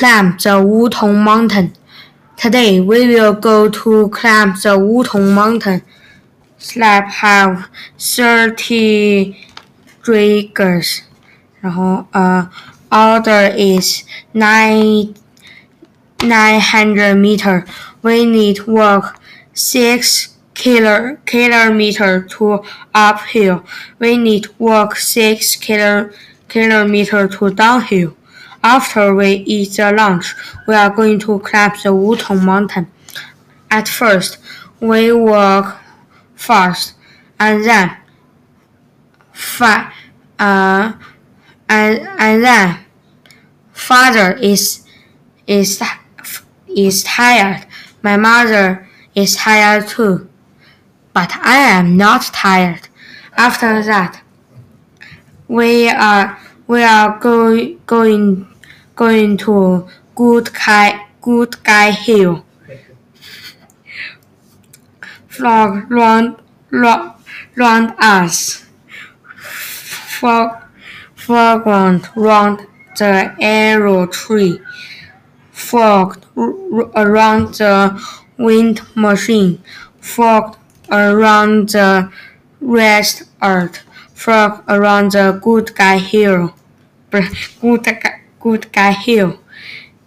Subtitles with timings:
[0.00, 1.72] climb the Wutong Mountain.
[2.36, 5.82] Today we will go to climb the Wutong Mountain.
[6.58, 7.68] Slab have
[7.98, 9.36] thirty
[10.02, 11.02] triggers.
[11.60, 12.48] 然后呃、
[12.90, 15.14] uh,，order is nine
[16.20, 17.64] nine hundred meter.
[18.02, 19.16] We need walk
[19.52, 22.62] six kilo, kilometer to
[22.94, 23.62] uphill.
[23.98, 26.10] We need walk six kilo,
[26.48, 28.14] kilometer to downhill.
[28.63, 30.35] After we eat the lunch,
[30.67, 32.91] we are going to climb the Wutong Mountain.
[33.71, 34.37] At first,
[34.79, 35.81] we walk
[36.35, 36.93] fast,
[37.39, 37.97] and then
[39.31, 39.91] fa-
[40.37, 40.93] uh,
[41.69, 42.79] and and then
[43.73, 44.85] father is
[45.47, 45.81] is
[46.67, 47.65] is tired.
[48.03, 50.29] My mother is tired too,
[51.13, 52.87] but I am not tired.
[53.37, 54.21] After that,
[55.47, 56.37] we are
[56.71, 58.47] we are go, going
[58.95, 62.45] going to Good Guy Good Guy Hill.
[65.27, 66.37] Frog round
[66.71, 67.11] round,
[67.57, 68.63] round us.
[69.35, 70.63] Frog
[71.13, 72.65] foreground round
[72.97, 74.61] the arrow tree.
[75.51, 76.23] Fog
[76.95, 78.01] around the
[78.37, 79.61] wind machine.
[79.99, 80.57] Fog
[80.89, 82.09] around the
[82.61, 83.83] rest earth.
[84.13, 86.53] Frog around the good guy hill.
[87.11, 89.37] Good guy, hill.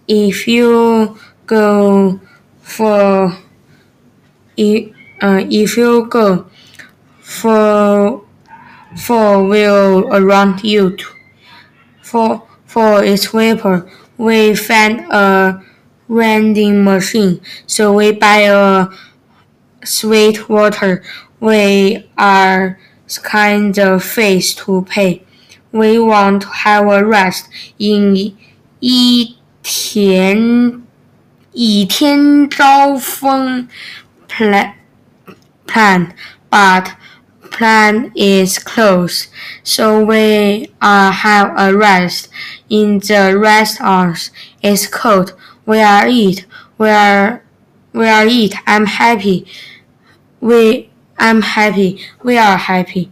[0.07, 2.19] If you go
[2.61, 3.37] for
[4.57, 6.47] if, uh, if you go
[7.19, 8.23] for
[8.97, 10.97] for will around you
[12.01, 13.89] for for its vapor.
[14.17, 15.61] We find a
[16.07, 17.41] vending machine.
[17.67, 18.87] So we buy a
[19.83, 21.03] sweet water.
[21.39, 22.79] We are
[23.23, 25.23] kind of face to pay
[25.74, 27.46] we want to have a rest
[27.78, 28.34] in
[28.80, 30.82] 一天
[31.52, 33.68] 倚天招风
[34.28, 34.72] plan
[35.66, 36.12] plan
[36.50, 36.92] but
[37.50, 39.26] plan is closed,
[39.62, 42.28] so we uh, have a rest.
[42.68, 44.30] In the restaurant,
[44.62, 45.34] it's cold.
[45.66, 46.46] We are eat.
[46.78, 47.42] We are
[47.92, 48.54] we are eat.
[48.66, 49.46] I'm happy.
[50.40, 52.00] We I'm happy.
[52.22, 53.10] We are happy.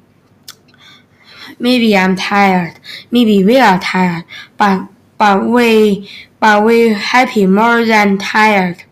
[1.63, 2.75] Maybe I'm tired.
[3.09, 4.25] Maybe we are tired.
[4.59, 4.87] But
[5.17, 6.09] but we
[6.39, 8.83] but we happy more than tired.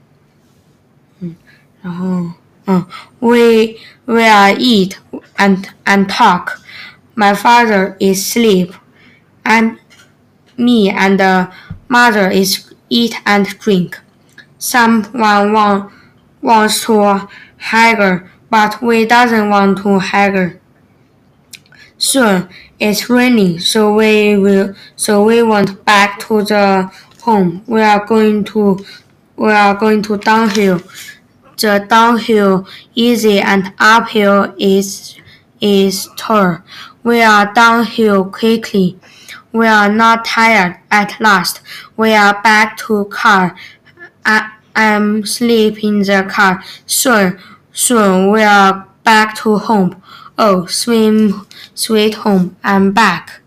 [1.19, 1.35] Hmm.
[1.83, 2.41] 然后。
[2.67, 2.83] uh,
[3.19, 4.99] we will eat
[5.37, 6.61] and and talk.
[7.15, 8.73] My father is sleep,
[9.45, 9.79] and
[10.57, 11.51] me and the
[11.87, 13.99] mother is eat and drink.
[14.57, 15.91] Someone want,
[16.41, 17.27] wants to
[17.57, 20.53] haggle, but we doesn't want to haggle.
[22.01, 26.91] Soon it's raining, so we will so we went back to the
[27.21, 27.63] home.
[27.67, 28.83] We are going to
[29.35, 30.81] we are going to downhill
[31.59, 35.15] the downhill easy and uphill is
[35.61, 36.61] is tough.
[37.03, 38.99] We are downhill quickly.
[39.51, 41.61] We are not tired at last.
[41.97, 43.55] We are back to car.
[44.25, 46.63] I am sleep in the car.
[46.87, 47.39] Soon,
[47.71, 50.01] soon we are back to home.
[50.43, 52.57] Oh, swim, sweet home.
[52.63, 53.40] I'm back.